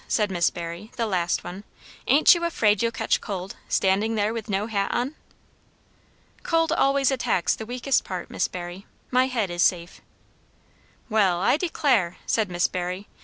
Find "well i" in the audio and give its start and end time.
11.07-11.55